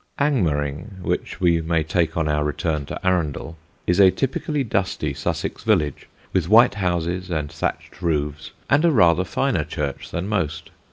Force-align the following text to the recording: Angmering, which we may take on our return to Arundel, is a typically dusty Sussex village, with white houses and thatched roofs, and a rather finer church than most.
Angmering, 0.17 0.95
which 1.03 1.39
we 1.39 1.61
may 1.61 1.83
take 1.83 2.17
on 2.17 2.27
our 2.27 2.43
return 2.43 2.87
to 2.87 2.99
Arundel, 3.05 3.55
is 3.85 3.99
a 3.99 4.09
typically 4.09 4.63
dusty 4.63 5.13
Sussex 5.13 5.63
village, 5.63 6.07
with 6.33 6.49
white 6.49 6.73
houses 6.73 7.29
and 7.29 7.51
thatched 7.51 8.01
roofs, 8.01 8.49
and 8.67 8.83
a 8.83 8.89
rather 8.89 9.23
finer 9.23 9.63
church 9.63 10.09
than 10.09 10.27
most. 10.27 10.71